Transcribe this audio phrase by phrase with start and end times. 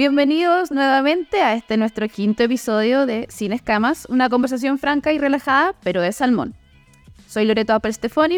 [0.00, 5.74] Bienvenidos nuevamente a este nuestro quinto episodio de Sin Escamas, una conversación franca y relajada,
[5.82, 6.54] pero de salmón.
[7.28, 7.92] Soy Loreto Apple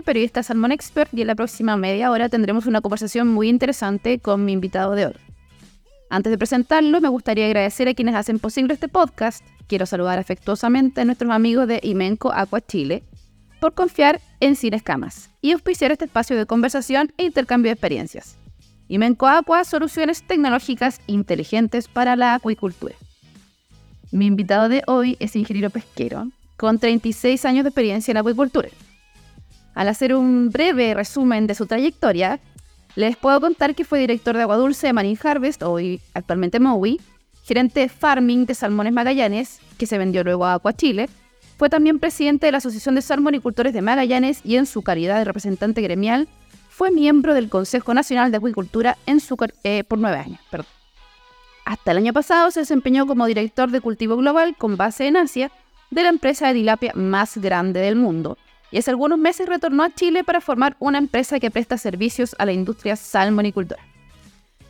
[0.04, 4.44] periodista Salmón Expert, y en la próxima media hora tendremos una conversación muy interesante con
[4.44, 5.14] mi invitado de hoy.
[6.10, 9.46] Antes de presentarlo, me gustaría agradecer a quienes hacen posible este podcast.
[9.68, 13.04] Quiero saludar afectuosamente a nuestros amigos de Imenco Aqua Chile
[13.60, 18.41] por confiar en Sin Escamas y auspiciar este espacio de conversación e intercambio de experiencias.
[18.92, 22.94] Imenco Aqua, soluciones tecnológicas inteligentes para la acuicultura.
[24.10, 26.28] Mi invitado de hoy es ingeniero pesquero,
[26.58, 28.68] con 36 años de experiencia en acuicultura.
[29.74, 32.38] Al hacer un breve resumen de su trayectoria,
[32.94, 37.00] les puedo contar que fue director de agua dulce de Marine Harvest, hoy actualmente Mowi,
[37.44, 41.08] gerente de farming de Salmones Magallanes, que se vendió luego a Aqua Chile,
[41.56, 45.24] fue también presidente de la Asociación de Salmonicultores de Magallanes y en su calidad de
[45.24, 46.28] representante gremial
[46.72, 50.40] fue miembro del Consejo Nacional de Acuicultura en su, eh, por nueve años.
[51.66, 55.52] Hasta el año pasado se desempeñó como director de cultivo global con base en Asia
[55.90, 58.38] de la empresa de tilapia más grande del mundo,
[58.70, 62.46] y hace algunos meses retornó a Chile para formar una empresa que presta servicios a
[62.46, 63.82] la industria salmonicultora.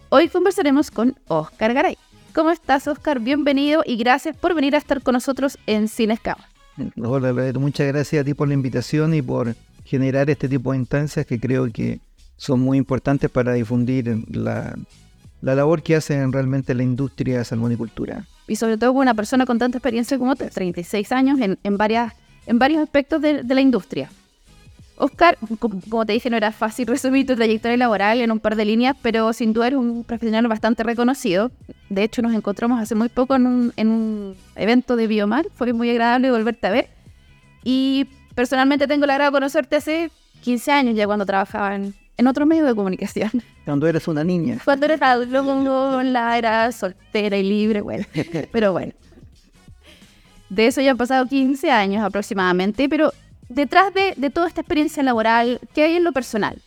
[0.09, 1.97] Hoy conversaremos con Oscar Garay.
[2.35, 3.21] ¿Cómo estás, Oscar?
[3.21, 6.49] Bienvenido y gracias por venir a estar con nosotros en Sin Escama.
[7.01, 9.55] Hola, muchas gracias a ti por la invitación y por
[9.93, 12.01] generar este tipo de instancias que creo que
[12.37, 14.75] son muy importantes para difundir la,
[15.43, 18.27] labor que hace realmente la industria salmonicultura.
[18.49, 22.13] Y sobre todo con una persona con tanta experiencia como tú, 36 años en varias
[22.47, 24.11] en varios aspectos de, la industria.
[24.97, 25.37] Oscar,
[25.89, 28.97] como te dije, no era fácil resumir tu trayectoria laboral en un par de líneas,
[29.03, 31.51] pero sin duda eres un profesional bastante reconocido.
[31.89, 35.47] De hecho, nos encontramos hace muy poco en un, evento de Biomar.
[35.55, 36.89] Fue muy agradable volverte a ver.
[37.65, 40.11] Y personalmente tengo la agrado de conocerte hace
[40.43, 41.95] 15 años ya cuando trabajaba en,
[42.27, 43.31] otro medio de comunicación.
[43.65, 44.59] Cuando eres una niña.
[44.65, 48.05] Cuando eres adulto, la era soltera y libre, bueno.
[48.53, 48.93] Pero bueno,
[50.49, 53.13] de eso ya han pasado 15 años aproximadamente, pero
[53.49, 56.61] detrás de, toda esta experiencia laboral, ¿qué hay en lo personal?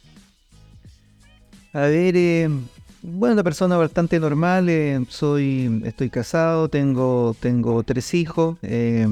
[1.71, 2.49] A ver, eh,
[3.03, 9.07] bueno, una persona bastante normal, eh, soy, estoy casado, tengo, tengo tres hijos, eh,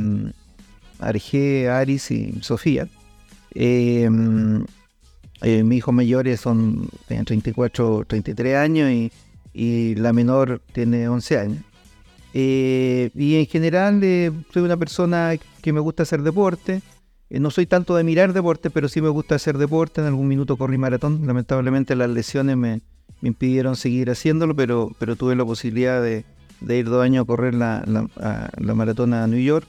[1.07, 2.87] Arge, Aris y Sofía.
[3.55, 9.11] Eh, mis hijos mayores son, tienen 34, 33 años y,
[9.53, 11.63] y la menor tiene 11 años.
[12.33, 16.81] Eh, y en general eh, soy una persona que me gusta hacer deporte.
[17.29, 20.01] No soy tanto de mirar deporte, pero sí me gusta hacer deporte.
[20.01, 21.25] En algún minuto corrí maratón.
[21.25, 22.81] Lamentablemente las lesiones me,
[23.21, 26.25] impidieron seguir haciéndolo, pero, pero tuve la posibilidad de,
[26.67, 29.67] ir dos años a correr la, la, maratón a New York.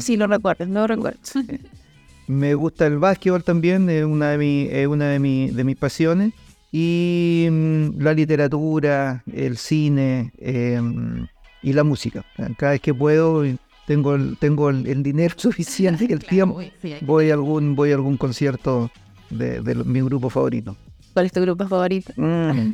[0.00, 1.18] Sí, lo recuerdo, lo recuerdo.
[2.26, 5.76] me gusta el básquetbol también, es una de, mi, es una de, mi, de mis
[5.76, 6.32] pasiones
[6.72, 11.26] y mm, la literatura, el cine em,
[11.62, 12.24] y la música.
[12.56, 13.44] Cada vez que puedo,
[13.86, 16.60] tengo el, tengo el, dinero suficiente y el tiempo,
[17.02, 18.90] voy a algún, voy a algún concierto
[19.30, 20.76] de, mi grupo favorito.
[21.12, 22.12] ¿Cuál es tu grupo favorito?
[22.16, 22.72] Mm.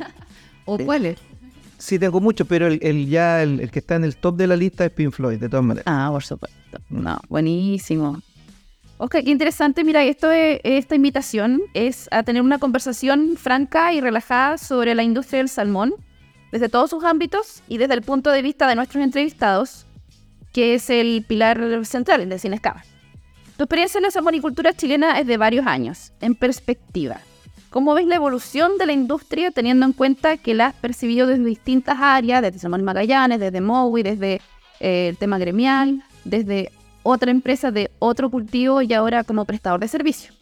[0.65, 1.17] ¿O cuál es?
[1.79, 4.85] Sí, tengo muchos, pero el, ya el, que está en el top de la lista
[4.85, 5.85] es Pink Floyd, de todas maneras.
[5.87, 6.57] Ah, por supuesto.
[6.89, 8.21] No, buenísimo.
[8.97, 9.85] Ok, qué interesante.
[9.85, 15.37] Mira, esto esta invitación es a tener una conversación franca y relajada sobre la industria
[15.37, 15.93] del salmón,
[16.51, 19.85] desde todos sus ámbitos y desde el punto de vista de nuestros entrevistados,
[20.51, 22.83] que es el pilar central de Cinescaba.
[23.55, 27.21] Tu experiencia en la salmonicultura chilena es de varios años, en perspectiva.
[27.69, 31.43] ¿Cómo ves la evolución de la industria teniendo en cuenta que la has percibido desde
[31.43, 34.41] distintas áreas, desde Salmón Magallanes, desde Mowi, desde
[34.79, 36.71] eh, el tema gremial, desde
[37.03, 40.33] otra empresa de otro cultivo y ahora como prestador de servicio.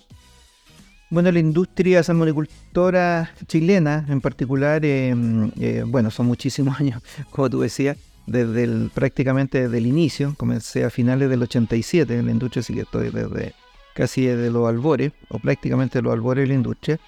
[1.10, 5.14] Bueno, la industria salmonicultora chilena en particular, eh,
[5.60, 10.90] eh, bueno, son muchísimos años, como tú decías, desde prácticamente desde el inicio, comencé a
[10.90, 13.54] finales del 87 en la industria, así que estoy desde
[13.98, 17.00] casi desde los albores, o prácticamente los albores de la industria.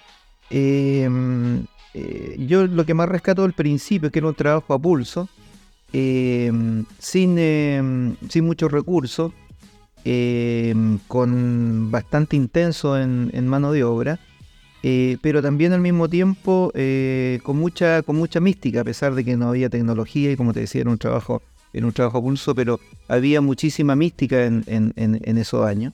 [0.50, 1.08] Eh,
[2.38, 5.28] yo lo que más rescato del principio es que era un trabajo a pulso,
[5.92, 9.32] sin, sin muchos recursos,
[11.08, 14.18] con bastante intenso en, mano de obra,
[14.82, 19.24] eh, pero también al mismo tiempo eh, con, mucha, con mucha mística, a pesar de
[19.24, 22.54] que no había tecnología y como te decía, era un trabajo, era un trabajo pulso,
[22.54, 25.92] pero había muchísima mística en, esos años.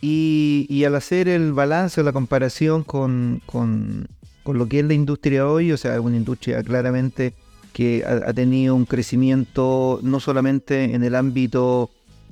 [0.00, 4.08] Y, al hacer el balance o la comparación con, con,
[4.46, 7.34] lo que es la industria hoy, o sea, una industria claramente
[7.72, 11.90] que ha tenido un crecimiento no solamente en el ámbito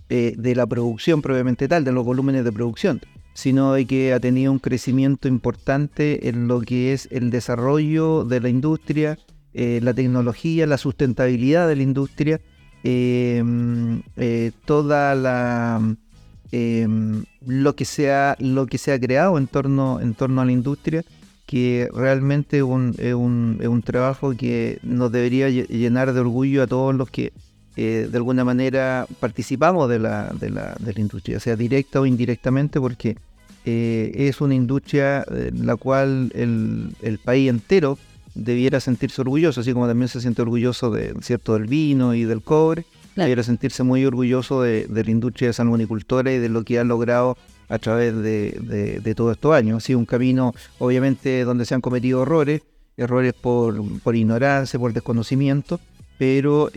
[0.08, 3.00] eh, de la producción propiamente tal, de los volúmenes de producción,
[3.34, 8.40] sino de que ha tenido un crecimiento importante en lo que es el desarrollo de
[8.40, 9.18] la industria,
[9.52, 12.40] la tecnología, la sustentabilidad de la industria,
[14.64, 15.96] toda la
[17.46, 20.52] lo que se ha, lo que se ha creado en torno, en torno a la
[20.52, 21.04] industria
[21.46, 26.94] que realmente es un, es un, trabajo que nos debería llenar de orgullo a todos
[26.94, 27.32] los que
[27.76, 32.06] eh, de alguna manera participamos de la, de la, de la industria, sea directa o
[32.06, 33.16] indirectamente, porque
[33.64, 37.98] eh, es una industria en la cual el, el, país entero
[38.34, 41.54] debiera sentirse orgulloso, así como también se siente orgulloso de, ¿cierto?
[41.54, 42.84] del vino y del cobre,
[43.22, 46.84] debiera sentirse muy orgulloso de, de la industria de salmonicultura y de lo que ha
[46.84, 47.36] logrado
[47.68, 49.78] a través de, todos estos años.
[49.78, 52.62] Ha sido un camino, obviamente, donde se han cometido errores,
[52.96, 53.82] errores por,
[54.14, 55.80] ignorancia, por desconocimiento,
[56.18, 56.70] pero,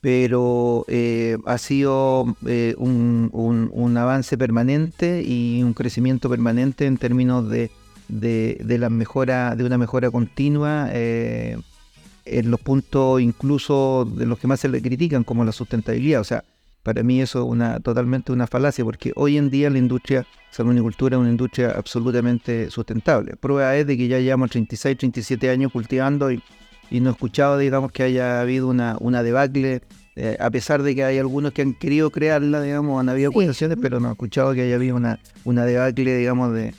[0.00, 7.70] pero eh, ha sido eh, un, avance permanente y un crecimiento permanente en términos de,
[8.08, 10.88] la mejora, de una mejora continua.
[10.92, 11.58] Eh,
[12.30, 16.20] en los puntos incluso de los que más se le critican, como la sustentabilidad.
[16.20, 16.44] O sea,
[16.82, 21.16] para mí eso es una, totalmente una falacia, porque hoy en día la industria salmonicultura
[21.16, 23.36] es una industria absolutamente sustentable.
[23.36, 26.42] Prueba es de que ya llevamos 36, 37 años cultivando y,
[26.90, 29.82] no he escuchado, digamos, que haya habido una, una debacle,
[30.16, 33.76] eh, a pesar de que hay algunos que han querido crearla, digamos, han habido acusaciones,
[33.80, 36.72] pero no he escuchado que haya habido una, una debacle, digamos, de,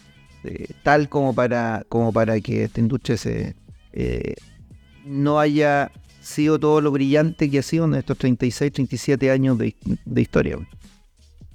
[0.81, 3.55] tal como para, como para que esta industria se...
[3.93, 4.35] Eh,
[5.09, 5.91] no haya
[6.21, 9.75] sido todo lo brillante que ha sido en estos 36, 37 años de,
[10.15, 10.57] historia.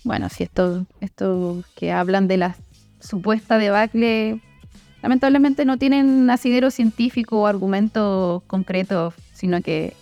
[0.03, 2.57] Bueno, si esto, esto que hablan de la
[3.01, 4.41] supuesta debacle,
[5.03, 9.95] lamentablemente no tienen asidero científico o argumentos concretos, sino que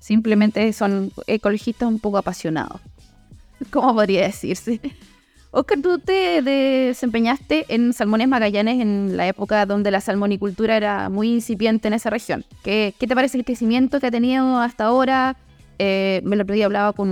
[0.00, 2.80] simplemente son ecologistas un poco apasionados.
[3.70, 4.80] ¿Cómo podría decirse?
[5.52, 11.28] Oscar, tú te desempeñaste en Salmones Magallanes en la época donde la salmonicultura era muy
[11.28, 12.44] incipiente en esa región.
[12.62, 15.36] ¿Qué, te parece el crecimiento que ha tenido hasta ahora?
[15.80, 17.08] Eh, me lo otro día hablaba con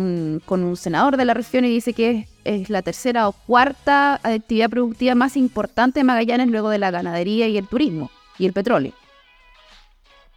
[0.46, 5.17] un, senador de la región y dice que es, la tercera o cuarta actividad productiva
[5.17, 8.08] más importante de Magallanes luego de la ganadería y el turismo
[8.38, 8.93] y el petróleo.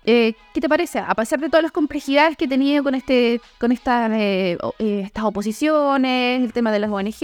[0.05, 0.99] Eh, ¿Qué te parece?
[0.99, 5.01] A pesar de todas las complejidades que he tenido con este, con estas, eh, eh,
[5.05, 7.19] estas oposiciones, el tema de las ONG,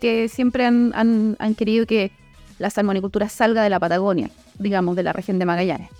[0.00, 2.10] que siempre han, querido que
[2.58, 5.90] la salmonicultura salga de la Patagonia, digamos, de la región de Magallanes.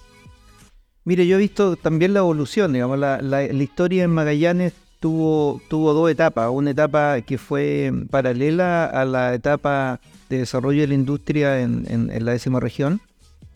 [1.05, 6.11] Mire, yo he visto también la evolución, digamos, la, historia en Magallanes tuvo, tuvo dos
[6.11, 6.50] etapas.
[6.50, 12.25] Una etapa que fue paralela a la etapa de desarrollo de la industria en, en
[12.25, 13.00] la décima región,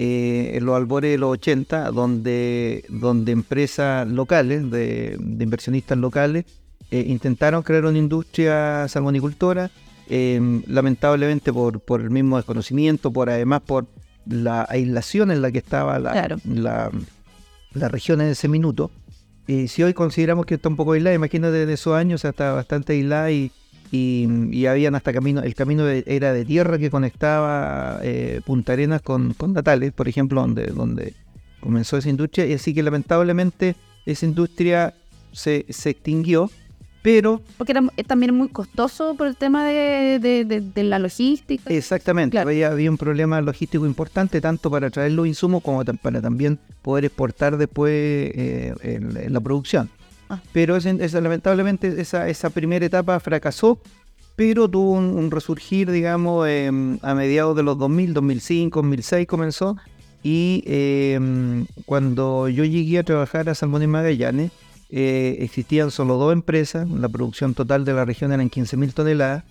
[0.02, 6.46] eh, en los albores de los 80, donde, donde empresas locales, de, inversionistas locales,
[6.90, 9.70] eh, intentaron crear una industria salmonicultora,
[10.08, 13.88] em, lamentablemente por, por el mismo desconocimiento, por además por
[14.24, 18.90] la aislación en la que estaba la, la, región en ese minuto.
[19.46, 22.94] Y si hoy consideramos que está un poco aislada, imagínate de esos años, hasta bastante
[22.94, 23.52] aislada y,
[23.92, 29.34] y, habían hasta camino, el camino era de tierra que conectaba eh, Punta Arenas con,
[29.34, 31.14] con, Natales, por ejemplo, donde, donde
[31.60, 33.74] comenzó esa industria, y así que lamentablemente
[34.06, 34.94] esa industria
[35.32, 36.50] se, se extinguió,
[37.02, 37.40] pero...
[37.58, 41.72] Porque era también muy costoso por el tema de, la logística.
[41.72, 46.58] Exactamente, había, había, un problema logístico importante, tanto para traer los insumos como para también
[46.82, 49.90] poder exportar después eh, en la producción.
[50.30, 50.40] Ah.
[50.52, 53.78] Pero lamentablemente esa, esa primera etapa fracasó,
[54.36, 59.76] pero tuvo un, resurgir, digamos, em, a mediados de los 2000, 2005, 2006 comenzó.
[60.22, 64.52] Y em, cuando yo llegué a trabajar a Salmón y Magallanes,
[64.88, 69.44] eh, existían solo dos empresas, la producción total de la región eran 15.000 toneladas.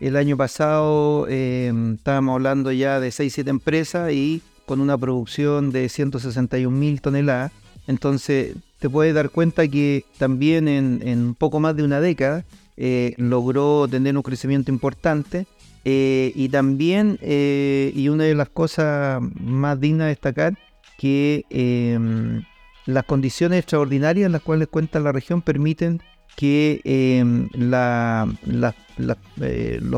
[0.00, 5.86] El año pasado em, estábamos hablando ya de 6-7 empresas y con una producción de
[5.86, 7.52] 161.000 toneladas.
[7.86, 12.44] Entonces te puedes dar cuenta que también en, poco más de una década
[12.76, 15.46] eh, logró tener un crecimiento importante
[15.84, 20.58] eh, y también, eh, y una de las cosas más dignas de destacar,
[20.98, 22.42] que em,
[22.86, 26.02] las condiciones extraordinarias en las cuales cuenta la región permiten
[26.36, 28.74] que em, los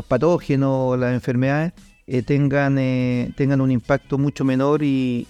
[0.05, 1.73] patógenos, las enfermedades,
[2.25, 2.75] tengan,
[3.35, 5.27] tengan un impacto mucho menor y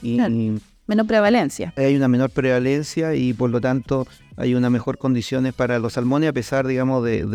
[0.88, 1.74] menor prevalencia.
[1.76, 6.30] Hay una menor prevalencia y por lo tanto hay una mejor condiciones para los salmones
[6.30, 7.26] a pesar, digamos, de,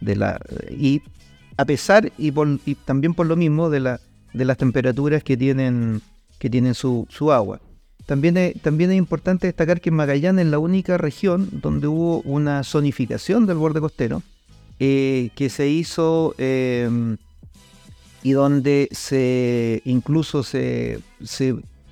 [0.00, 0.40] de, la...
[0.70, 1.02] Y
[1.56, 2.32] a pesar y,
[2.84, 4.00] también por lo mismo de, la,
[4.32, 6.00] de las temperaturas que tienen,
[6.38, 7.60] que tienen su, su agua.
[8.06, 12.64] También es, también es importante destacar que Magallanes es la única región donde hubo una
[12.64, 14.22] zonificación del borde costero
[14.80, 17.16] eh, que se hizo em,
[18.24, 21.00] y donde se incluso se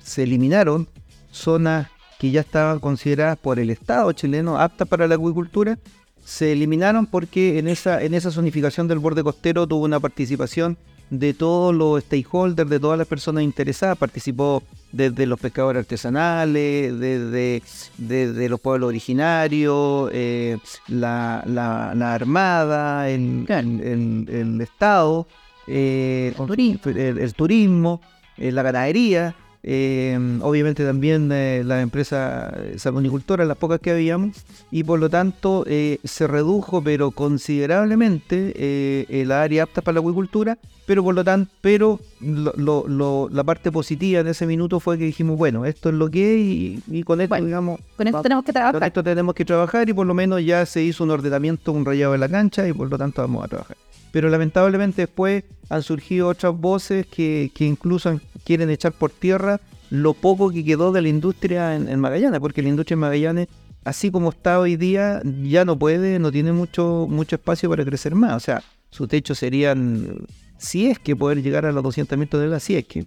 [0.03, 0.87] se eliminaron
[1.31, 1.87] zonas
[2.19, 5.79] que ya estaban consideradas por el Estado chileno aptas para la acuicultura,
[6.23, 10.77] se eliminaron porque en esa, en esa zonificación del borde costero tuvo una participación
[11.11, 13.97] de todos los stakeholders, de todas las personas interesadas.
[13.97, 17.61] Participó desde los pescadores artesanales, desde,
[17.97, 25.27] desde los pueblos originarios, eh, la, la, Armada, el, el, Estado,
[25.67, 28.01] eh, el, turismo,
[28.37, 29.35] eh, la ganadería.
[29.63, 35.63] Eh, obviamente también eh, la empresa salmonicultora, las pocas que habíamos, y por lo tanto
[35.67, 41.51] eh, se redujo pero considerablemente el área apta para la acuicultura, pero por lo tanto,
[41.61, 46.35] pero la parte positiva de ese minuto fue que dijimos, bueno, esto es lo que
[46.35, 48.73] es y, con esto, digamos, con esto tenemos que trabajar.
[48.73, 51.85] Con esto tenemos que trabajar y por lo menos ya se hizo un ordenamiento, un
[51.85, 53.77] rayado de la cancha y por lo tanto vamos a trabajar
[54.11, 60.51] pero lamentablemente después han surgido otras voces que, incluso quieren echar por tierra lo poco
[60.51, 63.47] que quedó de la industria en, Magallanes, porque la industria en Magallanes,
[63.83, 68.15] así como está hoy día, ya no puede, no tiene mucho, mucho espacio para crecer
[68.15, 68.33] más.
[68.35, 70.25] O sea, su techo serían,
[70.57, 73.05] si es que poder llegar a los 200.000 toneladas, si es que.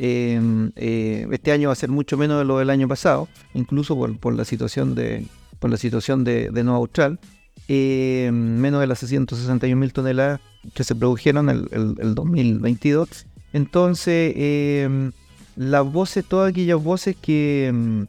[0.00, 3.98] Em, eh, este año va a ser mucho menos de lo del año pasado, incluso
[4.20, 5.26] por, la situación de
[5.58, 7.18] por la situación de, de Nueva Austral.
[7.66, 10.40] Eh, menos de las 661 mil toneladas
[10.74, 13.26] que se produjeron el, el, 2022.
[13.52, 15.10] Entonces, eh,
[15.56, 18.02] las voces, todas aquellas voces que, mm,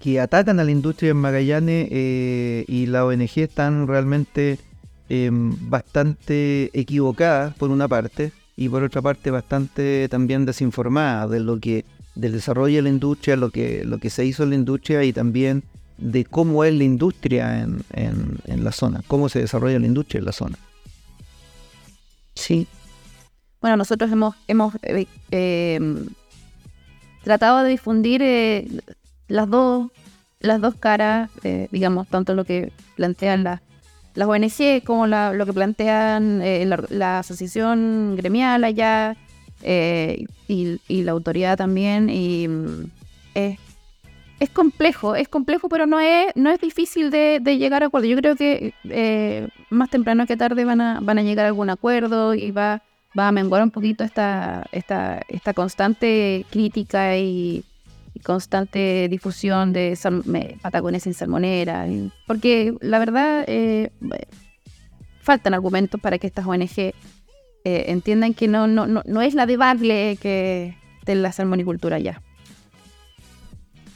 [0.00, 4.58] que atacan a la industria en Magallanes eh, y la ONG están realmente
[5.06, 11.84] bastante equivocadas por una parte y por otra parte bastante también desinformadas de lo que
[12.14, 15.12] del desarrollo de la industria, lo que, lo que se hizo en la industria y
[15.12, 15.64] también
[15.98, 20.32] de cómo es la industria en, la zona, cómo se desarrolla la industria en la
[20.32, 20.58] zona.
[22.34, 22.66] Sí.
[23.64, 26.06] Bueno, nosotros hemos, eh, em,
[27.22, 28.68] tratado de difundir eh,
[29.26, 29.90] las dos
[30.40, 33.62] las dos caras, eh, digamos, tanto lo que plantean las
[34.12, 36.42] las ONG como lo que plantean
[36.90, 39.16] la, asociación gremial allá
[39.62, 42.10] y, la autoridad también.
[42.10, 42.90] Y mm,
[43.34, 43.58] es
[44.40, 48.08] es complejo, es complejo, pero no es, no es difícil de, llegar a acuerdo.
[48.08, 51.70] Yo creo que eh, más temprano que tarde van a, van a llegar a algún
[51.70, 52.82] acuerdo y va,
[53.18, 57.64] va a menguar un poquito esta, esta, esta constante crítica y,
[58.22, 59.98] constante difusión de
[60.62, 61.86] patagones en salmonera.
[62.26, 63.90] Porque la verdad, eh,
[65.20, 66.94] faltan argumentos para que estas ONG eh,
[67.64, 72.22] entiendan que no, no, no, no es la debacle que de la salmonicultura ya.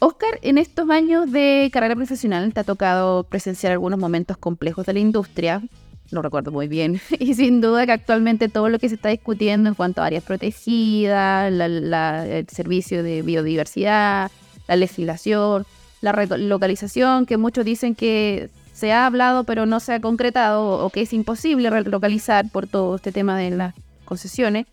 [0.00, 4.92] Oscar, en estos años de carrera profesional te ha tocado presenciar algunos momentos complejos de
[4.94, 5.62] la industria,
[6.10, 9.68] lo recuerdo muy bien, y sin duda que actualmente todo lo que se está discutiendo
[9.68, 14.30] en cuanto a áreas protegidas, el servicio de biodiversidad,
[14.66, 15.66] la legislación,
[16.00, 20.90] la relocalización, que muchos dicen que se ha hablado pero no se ha concretado o
[20.90, 23.74] que es imposible relocalizar por todo este tema de las
[24.04, 24.66] concesiones,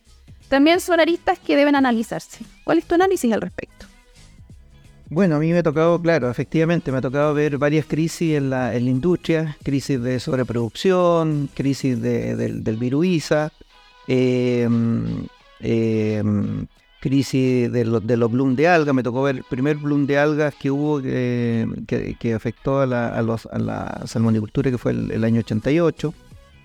[0.48, 2.46] también son aristas que deben analizarse.
[2.64, 3.88] ¿Cuál es tu análisis al respecto?
[5.16, 8.50] Bueno, a mí me ha tocado, claro, efectivamente, me ha tocado ver varias crisis en
[8.50, 13.54] la, en la industria, crisis de sobreproducción, crisis de, del, del viruiza,
[14.08, 15.26] em,
[15.62, 16.68] em,
[17.00, 20.54] crisis de, de los bloom de algas, me tocó ver el primer bloom de algas
[20.54, 25.24] que hubo que, que, afectó a la, a, los, a la salmonicultura, que fue el,
[25.24, 26.14] año 88,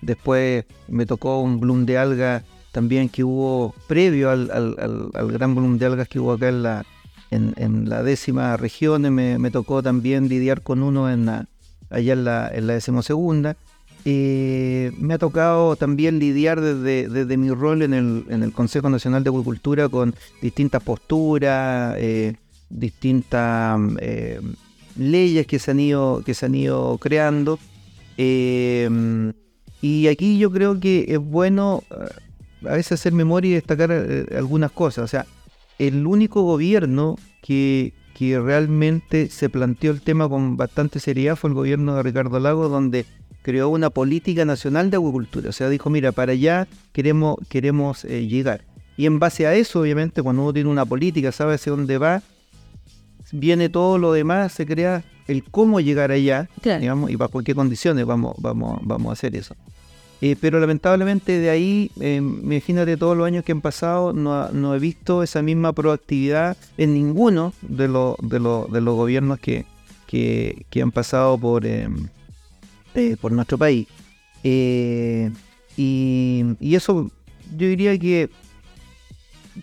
[0.01, 2.43] después me tocó un bloom de algas
[2.73, 6.63] también que hubo previo al, al, al gran bloom de algas que hubo acá en
[6.63, 6.85] la
[7.31, 12.67] en, la décima región me, tocó también lidiar con uno en allá en la, en
[12.67, 13.57] la decimosegunda.
[14.03, 19.23] Eh, me ha tocado también lidiar desde, mi rol en el, en el, Consejo Nacional
[19.23, 22.35] de Agricultura con distintas posturas, eh,
[22.69, 24.41] distintas eh,
[24.97, 27.59] leyes que se han ido, que se han ido creando.
[28.17, 31.83] y aquí yo creo que es bueno
[32.67, 33.91] a veces hacer memoria y destacar
[34.35, 35.05] algunas cosas.
[35.05, 35.25] O sea,
[35.87, 41.55] el único gobierno que, que realmente se planteó el tema con bastante seriedad fue el
[41.55, 43.05] gobierno de Ricardo Lago, donde
[43.41, 45.49] creó una política nacional de agricultura.
[45.49, 48.61] O sea, dijo, mira, para allá queremos, queremos eh, llegar.
[48.95, 52.21] Y en base a eso, obviamente, cuando uno tiene una política, sabe hacia dónde va,
[53.31, 58.05] viene todo lo demás, se crea el cómo llegar allá, digamos, y bajo qué condiciones
[58.05, 59.55] vamos, vamos, vamos a hacer eso.
[60.23, 64.79] Eh, pero lamentablemente de ahí, eh, imagínate todos los años que han pasado, no, he
[64.79, 69.65] visto esa misma proactividad en ninguno de, de, de los gobiernos que,
[70.05, 71.87] que, han pasado por, eh,
[73.19, 73.87] por nuestro país.
[74.43, 75.27] Y,
[75.77, 77.09] y, eso
[77.57, 78.29] yo diría que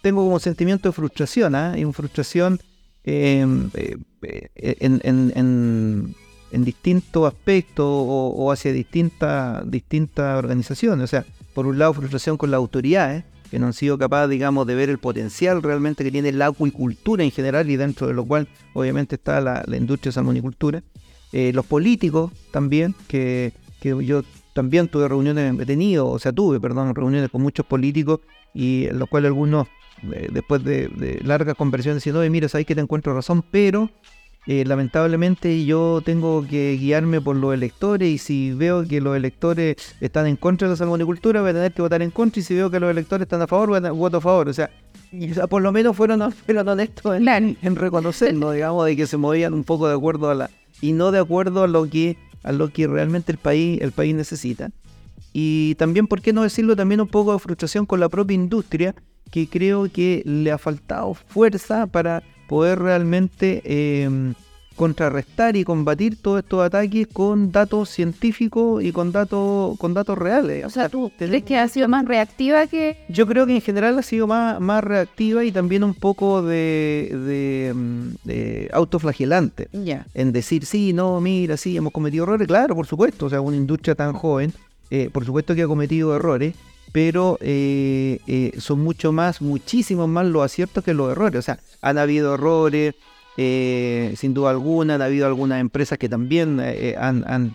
[0.02, 1.74] tengo como sentimiento de frustración, ¿ah?
[1.76, 2.60] y una frustración
[3.04, 3.96] em, eh,
[4.80, 6.14] en,
[6.50, 11.04] distintos aspectos o, hacia distintas, distintas organizaciones.
[11.04, 11.24] O sea,
[11.54, 14.90] por un lado frustración con las autoridades, que no han sido capaces, digamos, de ver
[14.90, 19.16] el potencial realmente que tiene la acuicultura en general y dentro de lo cual obviamente
[19.16, 20.82] está la, industria de salmonicultura.
[21.32, 24.22] Eh, los políticos también, que, que yo
[24.58, 28.20] también tuve reuniones, he tenido, o sea, tuve, perdón, reuniones con muchos políticos
[28.52, 29.68] y en los cuales algunos,
[30.12, 33.88] eh, después de, largas conversaciones, decían, oye, mira, sabes que te encuentro razón, pero
[34.50, 39.76] eh, lamentablemente yo tengo que guiarme por los electores y si veo que los electores
[40.00, 42.54] están en contra de la salmonicultura, voy a tener que votar en contra y si
[42.54, 44.48] veo que los electores están a favor, voy a voto a favor.
[44.48, 44.70] O sea,
[45.50, 49.64] por lo menos fueron, fueron honestos en, en reconocerlo, digamos, de que se movían un
[49.64, 50.50] poco de acuerdo a la...
[50.80, 54.14] y no de acuerdo a lo que a lo que realmente el país, el país
[54.14, 54.70] necesita.
[55.34, 56.74] Y también, ¿por qué no decirlo?
[56.74, 58.94] También un poco de frustración con la propia industria,
[59.30, 64.34] que creo que le ha faltado fuerza para poder realmente em,
[64.74, 70.64] contrarrestar y combatir todos estos ataques con datos científicos y con datos con datos reales.
[70.64, 72.96] O sea, ¿tú crees que ha sido más reactiva que...?
[73.08, 77.10] Yo creo que en general ha sido más, más reactiva y también un poco de,
[77.12, 79.68] de, mm, autoflagelante.
[79.72, 80.06] Ya.
[80.14, 82.46] En decir, sí, no, mira, sí, hemos cometido errores.
[82.46, 84.52] Claro, por supuesto, o sea, una industria tan joven,
[84.90, 86.54] eh, por supuesto que ha cometido errores,
[86.92, 91.38] pero eh, eh, son mucho más, muchísimos más los aciertos que los errores.
[91.38, 92.94] O sea, han habido errores,
[93.40, 97.54] eh, sin duda alguna, ha habido algunas empresas que también eh, han,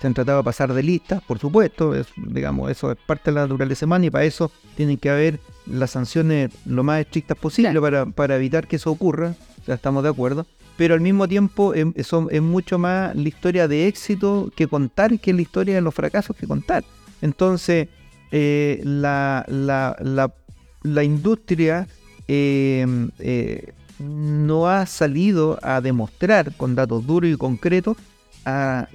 [0.00, 3.42] se han tratado de pasar de lista, por supuesto, digamos, eso es parte de la
[3.42, 7.80] naturaleza humana y para eso tienen que haber las sanciones lo más estrictas posible
[8.14, 9.34] para, evitar que eso ocurra,
[9.66, 13.86] ya estamos de acuerdo, pero al mismo tiempo es, es mucho más la historia de
[13.86, 16.84] éxito que contar que la historia de los fracasos que contar.
[17.22, 17.88] Entonces,
[18.30, 21.86] eh, la, la, industria
[23.98, 27.96] no ha salido a demostrar con datos duros y concretos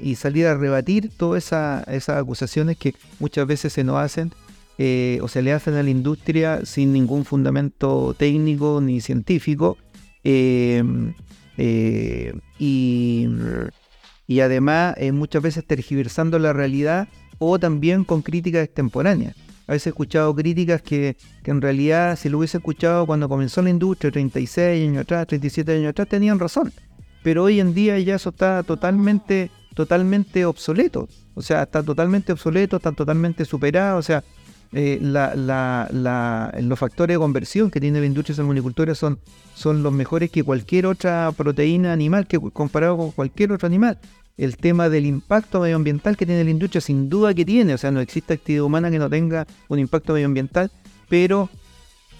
[0.01, 1.51] y salir a rebatir todas
[1.87, 4.31] esas acusaciones que muchas veces se nos hacen
[4.77, 9.77] eh, o se le hacen a la industria sin ningún fundamento técnico ni científico.
[10.23, 11.13] Em,
[11.57, 13.27] eh, y,
[14.27, 17.07] y, además eh, muchas veces tergiversando la realidad
[17.39, 19.35] o también con críticas extemporáneas.
[19.67, 23.71] A veces he escuchado críticas que, en realidad si lo hubiese escuchado cuando comenzó la
[23.71, 26.71] industria, 36 años atrás, 37 años atrás, tenían razón.
[27.23, 31.07] Pero hoy en día ya eso está totalmente, totalmente obsoleto.
[31.33, 33.97] O sea, está totalmente obsoleto, está totalmente superado.
[33.97, 34.23] O sea,
[34.71, 39.19] eh, los factores de conversión que tiene la industria salmonicultura son,
[39.55, 43.97] son los mejores que cualquier otra proteína animal, que comparado con cualquier otro animal
[44.37, 47.91] el tema del impacto medioambiental que tiene la industria, sin duda que tiene, o sea,
[47.91, 50.71] no existe actividad humana que no tenga un impacto medioambiental,
[51.07, 51.49] pero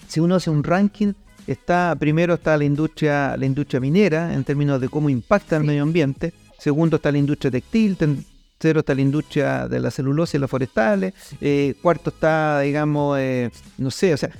[0.08, 1.12] si uno hace un ranking,
[1.46, 5.82] está primero está la industria, la industria minera en términos de cómo impacta el medio
[5.82, 10.50] ambiente, segundo está la industria textil, tercero está la industria de la celulosa y las
[10.50, 14.30] forestales, eh, cuarto está, digamos, eh, no sé, o sea,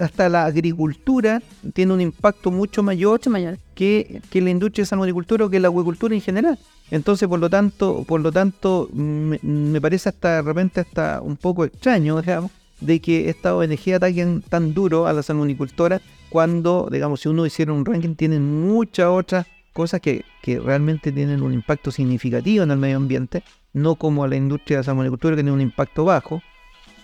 [0.00, 3.58] hasta la agricultura tiene un impacto mucho mayor, mayor.
[3.74, 6.58] Que, que, la industria de salmonicultura o que la acuicultura en general.
[6.90, 11.64] Entonces, por lo tanto, por lo tanto, me, parece hasta de repente hasta un poco
[11.64, 17.28] extraño, digamos, de que esta ONG ataquen tan duro a la salmonicultora cuando, digamos, si
[17.28, 22.64] uno hiciera un ranking, tienen muchas otras cosas que, que realmente tienen un impacto significativo
[22.64, 26.04] en el medio ambiente, no como la industria de la salmonicultura que tiene un impacto
[26.04, 26.42] bajo.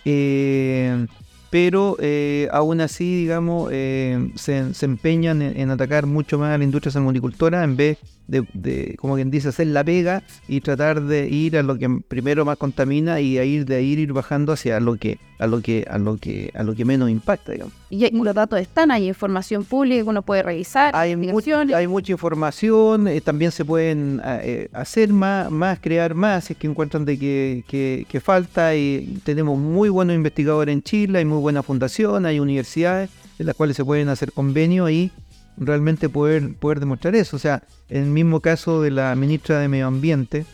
[0.03, 1.07] Eh,
[1.55, 6.91] pero eh, aún así, digamos, eh, se, empeñan en, atacar mucho más a la industria
[6.91, 11.63] salmonicultora en vez de, como quien dice, hacer la pega y tratar de ir a
[11.63, 15.17] lo que primero más contamina y a ir de ahí ir bajando hacia lo que
[15.39, 17.73] a lo que a lo que a lo que menos impacta, digamos.
[17.89, 20.95] Y los datos están, hay información pública que uno puede revisar.
[20.95, 26.53] Hay, hay mucha información, eh, también se pueden eh, hacer más, más, crear más, si
[26.53, 31.25] es que encuentran de que, que, falta y tenemos muy buenos investigadores en Chile, hay
[31.25, 35.11] muy buena fundación, hay universidades en las cuales se pueden hacer convenios y
[35.57, 37.35] realmente poder, poder demostrar eso.
[37.35, 40.45] O sea, en el mismo caso de la ministra de Medio Ambiente,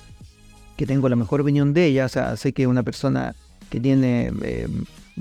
[0.75, 3.35] que tengo la mejor opinión de ella, o sea, sé que es una persona
[3.69, 4.67] que tiene eh,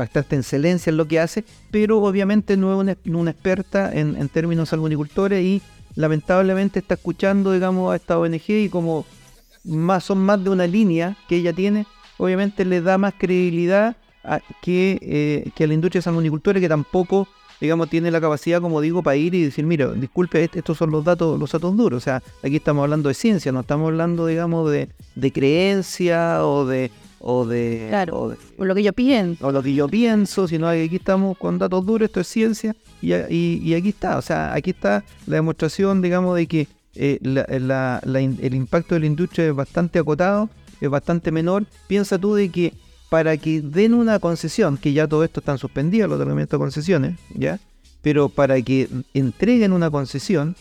[0.00, 4.72] bastante excelencia en lo que hace, pero obviamente no es una, experta en, en términos
[4.72, 5.62] agricultores y
[5.94, 9.04] lamentablemente está escuchando, digamos, a esta ONG y como
[10.00, 11.86] son más de una línea que ella tiene,
[12.18, 13.96] obviamente le da más credibilidad
[14.62, 17.28] que, eh, que a la industria salmonicultora que tampoco
[17.60, 21.04] digamos, tiene la capacidad, como digo, para ir y decir, mira, disculpe, estos son los
[21.04, 21.98] datos, los datos duros.
[21.98, 26.64] O sea, aquí estamos hablando de ciencia, no estamos hablando, digamos, de, de creencia o
[26.64, 28.18] de, o de, Claro.
[28.18, 29.46] o de- lo que yo pienso.
[29.46, 33.12] o lo que yo pienso, sino aquí estamos con datos duros, esto es ciencia, y,
[33.14, 38.00] y- y aquí está, o sea, aquí está la demostración, digamos, de que eh, la-
[38.04, 41.64] la- el impacto de la industria es bastante acotado, es bastante menor.
[41.86, 42.72] Piensa tú de que
[43.08, 47.18] para que den una concesión, que ya todo esto están suspendidos los otorgamientos de concesiones,
[47.34, 47.60] ¿ya?
[48.02, 50.56] Pero para que entreguen una concesión,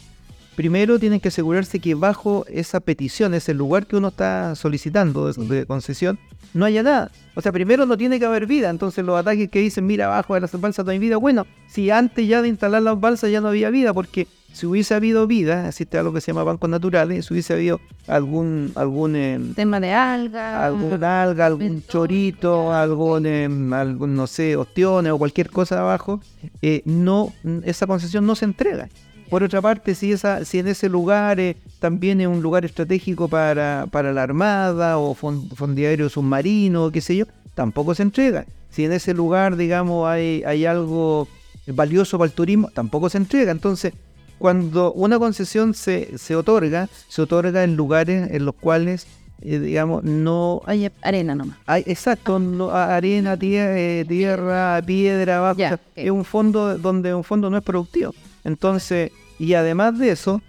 [0.60, 5.56] primero tienen que asegurarse que bajo esa petición, ese lugar que uno está solicitando de,
[5.56, 6.20] de concesión,
[6.54, 7.12] no haya nada.
[7.36, 8.70] O sea, primero no tiene que haber vida.
[8.70, 11.16] Entonces los ataques que dicen, mira, abajo de las balsas no hay vida.
[11.16, 14.96] Bueno, si antes ya de instalar las balsas ya no había vida, porque si hubiese
[14.96, 19.40] habido vida, existe algo que se llama bancos naturales, si hubiese habido algún, algún eh,
[19.56, 20.66] Tema de alga.
[20.66, 26.20] algún alga, algún chorito, algún, em, algún, no sé, ostiones o cualquier cosa abajo,
[26.62, 27.32] eh, no,
[27.64, 28.90] esa concesión no se entrega.
[29.30, 33.28] Por otra parte, si, esa, si en ese lugar eh, también es un lugar estratégico
[33.28, 38.46] para, para la Armada o fon- fondeario submarino, qué sé yo, tampoco se entrega.
[38.70, 41.28] Si en ese lugar, digamos, hay, hay algo
[41.68, 43.52] valioso para el turismo, tampoco se entrega.
[43.52, 43.94] Entonces,
[44.38, 49.06] cuando una concesión se, se otorga, se otorga en lugares en los cuales,
[49.42, 51.58] eh, digamos, no Oye, arena nomás.
[51.66, 55.58] hay, exacto, no- a- arena, eh, tierra, piedra, abajo.
[55.60, 55.82] Ya, o sea, ok.
[55.96, 58.14] Es un fondo donde un fondo no es productivo.
[58.46, 60.42] Entonces, y además de eso,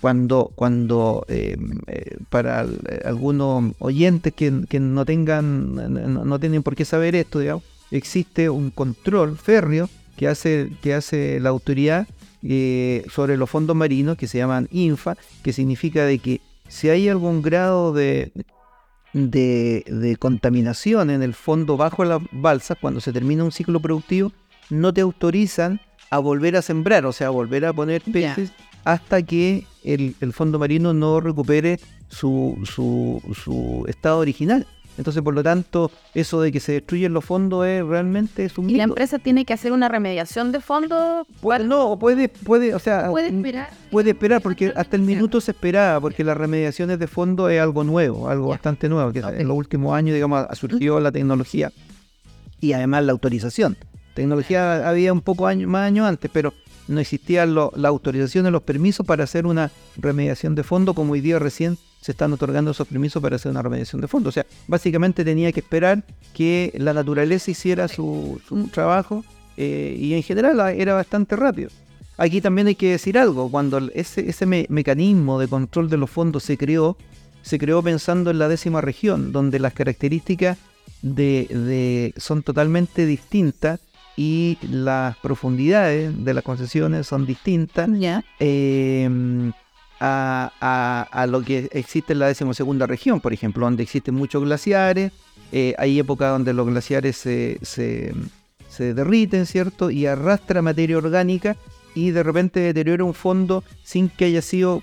[0.00, 6.76] cuando, cuando eh, eh, para eh, algunos oyentes que, que no tengan, no, tienen por
[6.76, 12.06] qué saber esto, digamos, existe un control férreo que hace, que hace la autoridad
[13.10, 17.42] sobre los fondos marinos que se llaman INFA, que significa de que si hay algún
[17.42, 18.30] grado de,
[19.12, 24.30] de, de contaminación en el fondo bajo las balsas, cuando se termina un ciclo productivo,
[24.70, 28.52] no te autorizan a volver a sembrar, o sea, a volver a poner peces
[28.84, 34.66] hasta que el, el fondo marino no recupere su, su, su estado original.
[34.98, 38.70] Entonces, por lo tanto, eso de que se destruyen los fondos es realmente es un
[38.70, 41.26] Y la empresa tiene que hacer una remediación de fondo.
[41.42, 43.70] Puede- no, puede, puede, o sea, Puede mm, esperar.
[43.90, 47.84] puede esperar, porque hasta el minuto se esperaba, porque las remediaciones de fondo es algo
[47.84, 51.70] nuevo, algo bastante nuevo, que en los últimos años, digamos, ha surgido la tecnología
[52.60, 53.76] y además la autorización.
[54.16, 56.52] Tecnología había un poco año, más años antes, pero
[56.88, 61.20] no existían lo- la autorización los permisos para hacer una remediación de fondo, como hoy
[61.20, 64.28] día recién se están otorgando esos permisos para hacer una remediación de fondo.
[64.30, 66.02] O sea, básicamente tenía que esperar
[66.34, 68.40] que la naturaleza hiciera su,
[68.72, 69.24] trabajo
[69.56, 71.70] eh, y en general era bastante rápido.
[72.16, 76.08] Aquí también hay que decir algo, cuando ese, ese me- mecanismo de control de los
[76.08, 76.96] fondos se creó,
[77.42, 80.56] se creó pensando en la décima región, donde las características
[81.02, 83.80] de, de- son totalmente distintas
[84.16, 87.88] y las profundidades de las concesiones son distintas
[88.40, 89.08] eh,
[90.00, 94.42] a, a- a lo que existe en la decimosegunda región, por ejemplo, donde existen muchos
[94.44, 95.12] glaciares,
[95.52, 98.14] eh, hay épocas donde los glaciares se, se-
[98.68, 99.90] se derriten, ¿cierto?
[99.90, 101.56] Y arrastra materia orgánica
[101.94, 104.82] y de repente deteriora un fondo sin que haya sido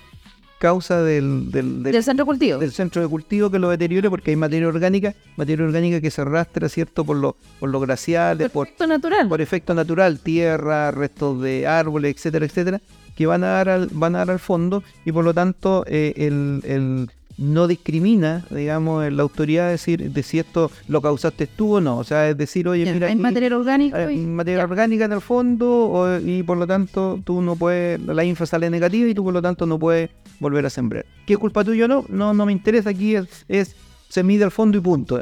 [0.58, 2.58] causa del, del- del- Del centro cultivo.
[2.58, 6.22] del centro de cultivo que lo deteriore porque hay materia orgánica, materia orgánica que se
[6.22, 7.04] arrastra, ¿cierto?
[7.04, 9.28] Por, lo- por los glaciares, por, Perfecto natural.
[9.28, 12.80] por efecto natural, tierra, restos de árboles, etcétera, etcétera,
[13.16, 16.14] que van a dar al, van a dar al fondo y por lo tanto eh,
[16.16, 21.80] el, el no discrimina, digamos, la autoridad decir de si esto lo causaste tú o
[21.80, 21.98] no.
[21.98, 23.96] O sea, es decir, oye, mira, hay material orgánico.
[23.96, 28.24] hay materia orgánica en el fondo o- y por lo tanto tú no puedes, la
[28.24, 31.04] info sale negativa y tú por lo tanto no puedes volver a sembrar.
[31.26, 32.04] ¿Qué culpa tuya o no?
[32.08, 33.74] No, no me interesa, aquí es, es
[34.08, 35.20] se mide al fondo y punto.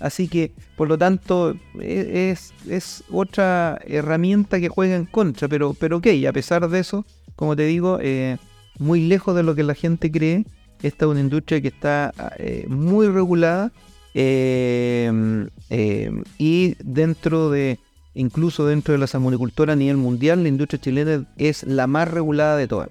[0.00, 5.74] Así que, por lo tanto, e- es, es otra herramienta que juega en contra, pero,
[5.74, 7.04] pero ok, a pesar de eso,
[7.36, 8.38] como te digo, eh,
[8.78, 10.44] muy lejos de lo que la gente cree,
[10.82, 13.70] esta es una industria que está eh, muy regulada
[14.14, 17.78] eh, eh, y dentro de,
[18.14, 22.56] incluso dentro de la salmonicultura a nivel mundial, la industria chilena es la más regulada
[22.56, 22.90] de todas.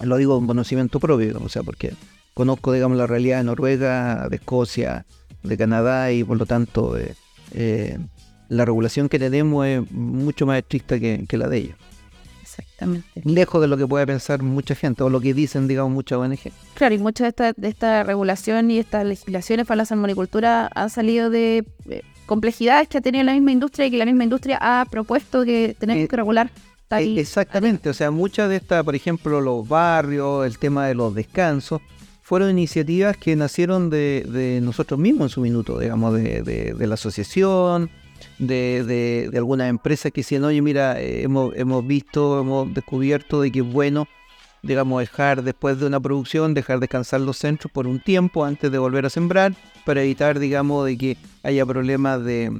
[0.00, 1.92] Lo digo con conocimiento propio, o sea, porque
[2.32, 5.06] conozco, digamos, la realidad de Noruega, de Escocia,
[5.42, 6.96] de Canadá y por lo tanto
[8.48, 11.76] la regulación que tenemos es mucho más estricta que, que la de ellos.
[12.58, 13.22] Exactamente.
[13.24, 16.52] Lejos de lo que puede pensar mucha gente o lo que dicen, digamos, muchas ONG.
[16.74, 20.90] Claro, y mucha de esta, de esta regulación y estas legislaciones para la salmonicultura han
[20.90, 24.58] salido de eh, complejidades que ha tenido la misma industria y que la misma industria
[24.60, 26.50] ha propuesto que tenemos Eh, que regular.
[26.88, 30.94] tal- Eh, Exactamente, o sea, muchas de estas, por ejemplo, los barrios, el tema de
[30.94, 31.80] los descansos,
[32.22, 36.86] fueron iniciativas que nacieron de, de nosotros mismos en su minuto, digamos, de, de- de
[36.86, 37.90] la asociación,
[38.46, 43.50] de, de- algunas empresas que decían, oye, mira, eh, hemos, hemos visto, hemos descubierto de
[43.52, 44.06] que es bueno
[44.62, 48.78] digamos, dejar después de una producción, dejar descansar los centros por un tiempo antes de
[48.78, 49.54] volver a sembrar,
[49.84, 52.50] para evitar, digamos, de que haya problemas de,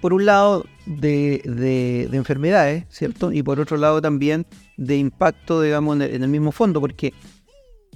[0.00, 3.32] por un lado, de, de, enfermedades, ¿cierto?
[3.32, 7.12] Y por otro lado también de impacto, digamos, en el, mismo fondo, porque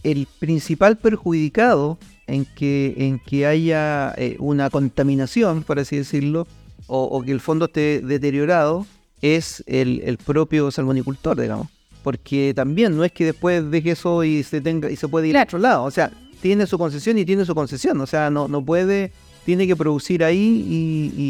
[0.02, 6.46] el principal perjudicado en que, en que haya eh, una contaminación, por así decirlo,
[6.86, 8.86] o, que el fondo esté deteriorado,
[9.22, 11.68] es el, el propio salmonicultor, digamos.
[12.02, 15.38] Porque también no es que después deje eso y se tenga y se puede ir
[15.38, 16.10] a otro lado, o sea,
[16.44, 19.12] tiene su concesión y tiene su concesión, o sea, no, no puede,
[19.46, 20.62] tiene que producir ahí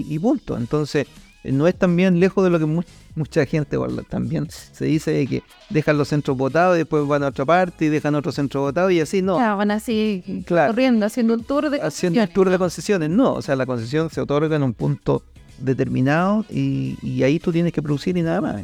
[0.08, 0.56] y, punto.
[0.56, 1.06] Entonces,
[1.44, 2.66] no es también lejos de lo que
[3.14, 7.44] mucha gente también se dice que dejan los centros votados y después van a otra
[7.44, 9.36] parte y dejan otro centro votado y así no.
[9.36, 13.54] van así corriendo, haciendo un tour de haciendo un tour de concesiones, no, o sea,
[13.54, 15.22] la concesión se otorga en un punto
[15.64, 18.62] determinado y, y ahí tú tienes que producir y nada más.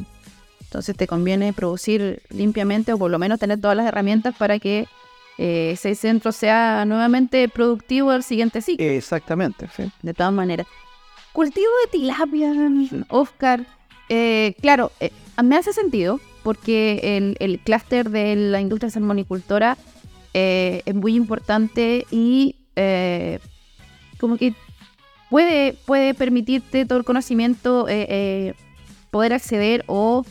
[0.61, 4.87] Entonces te conviene producir limpiamente o por lo menos tener todas las herramientas para que
[5.37, 8.85] eh, ese centro sea nuevamente productivo el siguiente ciclo.
[8.85, 9.91] Exactamente, sí.
[10.01, 10.67] De todas maneras.
[11.33, 12.53] Cultivo de tilapia,
[13.09, 13.65] Oscar.
[14.07, 15.11] Eh, claro, eh,
[15.43, 19.77] me hace sentido porque el, el clúster de la industria salmonicultora
[20.33, 22.55] es muy importante y
[24.19, 24.53] como que
[25.31, 27.87] puede, puede permitirte todo el conocimiento,
[29.09, 30.23] poder acceder o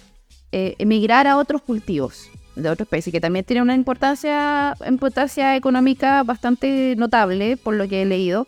[0.52, 6.24] eh, emigrar a otros cultivos de otra especie, que también tiene una importancia, importancia económica
[6.24, 8.46] bastante notable, por lo que he leído.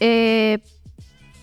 [0.00, 0.58] Eh,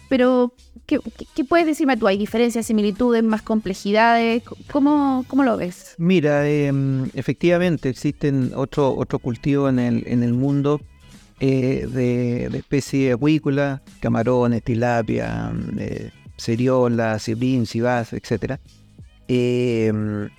[0.10, 0.54] pero,
[0.86, 1.00] ¿qué,
[1.48, 2.06] puedes decirme tú?
[2.08, 4.44] ¿Hay diferencias, similitudes, más complejidades?
[4.72, 5.96] ¿Cómo, cómo lo ves?
[5.98, 10.82] Mira, em, efectivamente existen otros otro cultivos en el, en el mundo
[11.40, 18.60] eh, de, de especies acuícolas, camarones, tilapia, eh, seriola, sibín, sibas, etcétera
[19.28, 20.30] Em,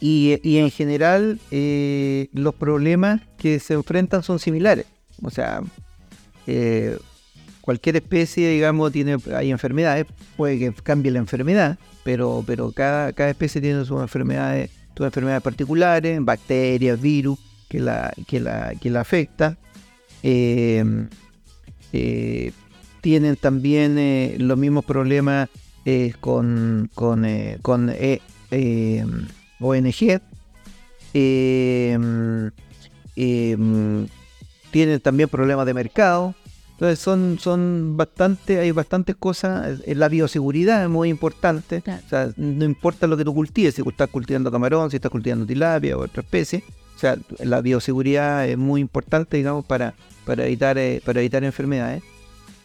[0.00, 4.86] y, en general eh, los problemas que se enfrentan son similares.
[5.22, 5.62] O sea,
[6.46, 6.96] eh,
[7.60, 10.06] cualquier especie, digamos, tiene, hay enfermedades,
[10.36, 15.42] puede que cambie la enfermedad, pero, pero cada, cada especie tiene sus enfermedades, sus enfermedades
[15.42, 19.58] particulares, bacterias, virus, que la, que la, que la afecta.
[20.22, 21.08] Em,
[21.92, 22.52] eh,
[23.00, 23.96] tienen también
[24.38, 25.48] los mismos problemas
[26.20, 29.26] con, con, eh, con eh, em,
[29.60, 30.20] ONG.
[31.14, 32.50] Em,
[34.70, 36.34] tienen también problemas de mercado.
[36.72, 39.80] Entonces son, son bastante, hay bastantes cosas.
[39.86, 41.82] La bioseguridad es muy importante.
[42.06, 45.44] O sea, no importa lo que tú cultives, si estás cultivando camarón, si estás cultivando
[45.46, 46.62] tilapia o otra especie.
[46.98, 52.02] O sea, la bioseguridad es muy importante, digamos, para, para, evitar, eh, para evitar enfermedades.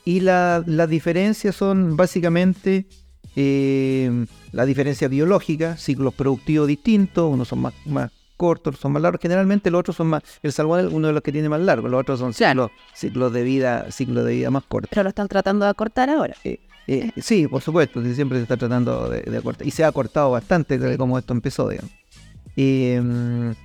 [0.05, 2.87] Y las diferencias son básicamente
[3.35, 9.21] eh, la diferencia biológica, ciclos productivos distintos, unos son más, más cortos, son más largos.
[9.21, 11.87] Generalmente los otros son más, el salmón es uno de los que tiene más largo,
[11.87, 14.89] los otros son ciclos, ciclos de vida, ciclos de vida más cortos.
[14.89, 16.35] Pero lo están tratando de acortar ahora.
[16.43, 19.67] Eh, eh, sí, por supuesto, siempre se está tratando de, acortar.
[19.67, 21.91] Y se ha acortado bastante como esto empezó, digamos.
[22.55, 23.55] Em,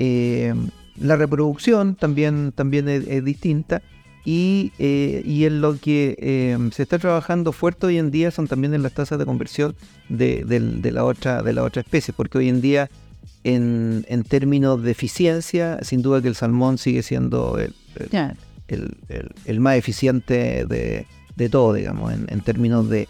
[0.00, 3.82] em, la reproducción también, también es distinta.
[4.26, 8.74] Eh, y, en lo que em, se está trabajando fuerte hoy en día son también
[8.74, 9.74] en las tasas de conversión
[10.08, 10.44] de,
[10.92, 12.90] la, otra, de la otra especie, porque hoy en día
[13.44, 17.74] en, términos de eficiencia, sin duda que el salmón sigue siendo el,
[19.46, 23.08] el, más eficiente de, todo, digamos, en, términos de,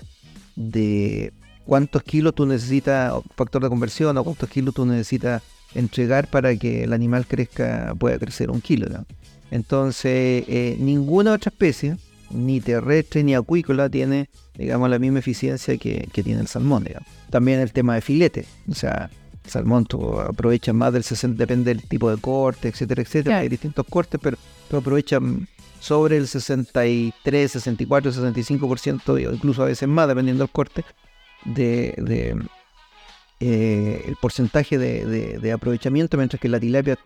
[0.55, 1.33] de
[1.66, 5.42] cuántos kilos tú necesitas, factor de conversión, o cuántos kilos tú necesitas
[5.74, 8.88] entregar para que el animal crezca, pueda crecer un kilo.
[8.88, 9.06] ¿no?
[9.50, 11.96] Entonces, eh, ninguna otra especie,
[12.30, 16.87] ni terrestre ni acuícola, tiene, digamos, la misma eficiencia que, tiene el salmón.
[17.30, 19.11] También el tema de filete, o sea,
[19.44, 23.38] el salmón tú aprovechas más del 60, depende del tipo de corte, etcétera, etcétera.
[23.38, 24.37] Hay distintos cortes, pero
[24.68, 25.20] tú aprovechas
[25.80, 30.85] sobre el 63, 64, 65%, incluso a veces más, dependiendo del corte,
[31.44, 32.37] de,
[33.40, 36.98] eh, el porcentaje de, aprovechamiento, mientras que la tilapia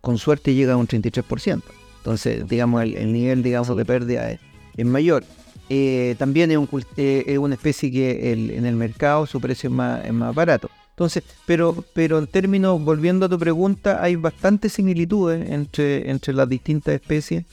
[0.00, 1.62] con suerte llega a un 33%.
[1.98, 5.24] Entonces, digamos, el, nivel digamos, de pérdida es, mayor.
[5.70, 9.74] Eh, también es, un, eh, es, una especie que en el mercado su precio es
[9.74, 10.68] más, barato.
[10.90, 16.48] Entonces, pero, pero en términos, volviendo a tu pregunta, hay bastantes similitudes entre, entre las
[16.48, 17.46] distintas especies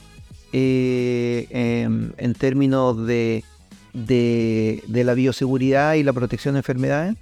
[0.52, 3.42] eh, en, términos de,
[3.94, 7.16] de, la bioseguridad y la protección de enfermedades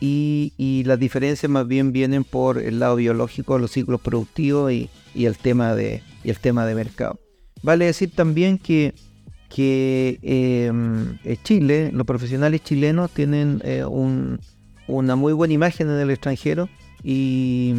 [0.00, 5.36] y, las diferencias más bien vienen por el lado biológico, los ciclos productivos y, el,
[5.36, 7.18] tema de, el tema de mercado.
[7.62, 8.94] Vale decir también que,
[9.48, 16.68] que em, Chile, los profesionales chilenos tienen eh, una muy buena imagen en el extranjero
[17.02, 17.74] y,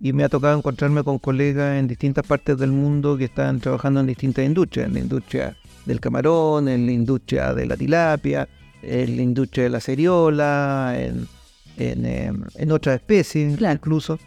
[0.00, 4.00] y me ha tocado encontrarme con colegas en distintas partes del mundo que están trabajando
[4.00, 8.48] en distintas industrias, en la industria del camarón, en la industria de la tilapia,
[8.82, 11.28] en la industria de la ceriola, en,
[11.76, 13.74] en, em, en otras especies Claro.
[13.74, 14.18] incluso.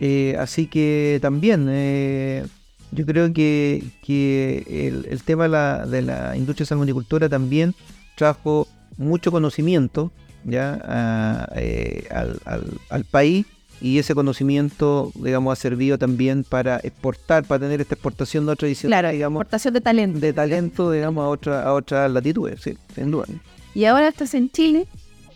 [0.00, 2.44] Eh, así que también eh,
[2.92, 7.74] yo creo que, que el, el tema de la, de la industria salmonicultora también
[8.16, 10.10] trajo mucho conocimiento
[10.44, 13.44] ya a- eh, al, al- al país
[13.82, 19.00] y ese conocimiento digamos ha servido también para exportar para tener esta exportación no tradicional
[19.00, 20.18] Claro, digamos exportación de talento.
[20.20, 23.26] de talento digamos a otra a otras latitudes sí sin duda
[23.74, 24.86] Y ahora estás en Chile.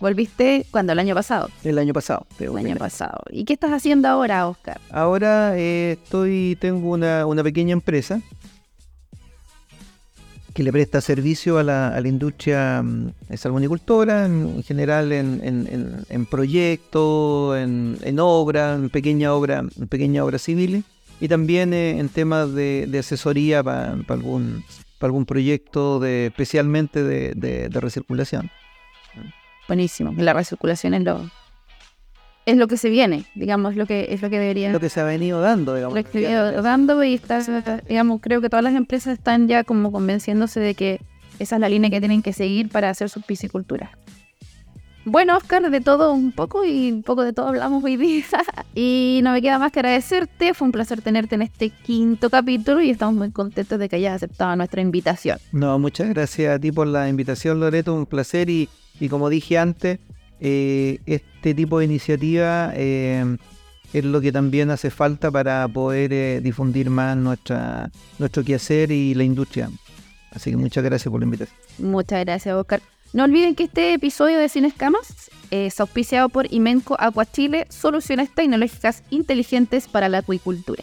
[0.09, 1.49] Volviste cuando el año pasado.
[1.64, 3.23] el año pasado El año pasado.
[3.31, 4.79] ¿Y qué estás haciendo ahora, Oscar?
[4.90, 8.21] Ahora eh, estoy, tengo una, una pequeña empresa
[10.53, 15.40] que le presta servicio a la, a la industria mm, salmonicultora, en, en general en,
[15.43, 20.85] en, en- proyectos, en, en obra, en pequeña obra, en pequeña obra civil
[21.19, 24.64] y también eh, en temas de, de asesoría para algún,
[24.99, 28.51] para algún proyecto de, especialmente de, de- de recirculación.
[29.68, 30.12] Buenísimo.
[30.16, 31.31] La recirculación es lo,
[32.46, 35.00] es lo que se viene, digamos, lo que es lo que debería Lo que se
[35.00, 35.96] ha venido dando, digamos.
[35.96, 37.40] lo que se viene dando y está,
[37.88, 41.00] digamos, creo que todas las empresas están ya como convenciéndose de que
[41.38, 43.98] esa es la línea que tienen que seguir para hacer su piscicultura.
[45.07, 48.25] Bueno, Oscar, de todo un poco y un poco de todo hablamos hoy día.
[48.75, 50.55] y no me queda más que agradecerte.
[50.55, 54.14] Fue un placer tenerte en este quinto capítulo y estamos muy contentos de que hayas
[54.14, 55.38] aceptado nuestra invitación.
[55.53, 59.59] No, muchas gracias a ti por la invitación, Loreto, un placer y, y como dije
[59.59, 59.99] antes,
[60.40, 63.37] eh, este tipo de iniciativa eh,
[63.93, 69.14] es lo que también hace falta para poder eh, difundir más nuestra, nuestro quehacer y
[69.14, 69.71] la industria.
[70.33, 71.57] Así que muchas gracias por la invitación.
[71.79, 72.81] Muchas gracias, Oscar.
[73.14, 78.35] No olviden que este episodio de Sin Escamas es auspiciado por Imenco Aqua Chile, soluciones
[78.35, 80.83] tecnológicas inteligentes para la acuicultura.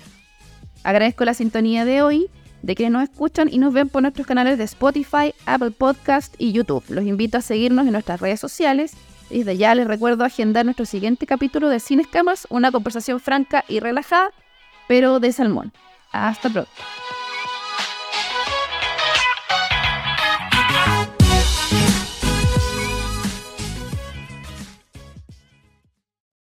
[0.81, 2.29] Agradezco la sintonía de hoy,
[2.61, 6.53] de quienes nos escuchan y nos ven por nuestros canales de Spotify, Apple Podcast y
[6.53, 6.85] YouTube.
[6.87, 8.93] Los invito a seguirnos en nuestras redes sociales.
[9.29, 13.81] Desde ya les recuerdo agendar nuestro siguiente capítulo de Sin Escamas, una conversación franca y
[13.81, 14.31] relajada,
[14.87, 15.73] pero de salmón.
[16.13, 16.71] Hasta pronto.